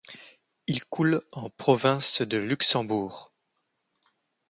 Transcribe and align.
Il 0.65 0.83
coule 0.85 1.21
en 1.31 1.51
province 1.51 2.23
de 2.23 2.39
Luxembourg. 2.39 3.35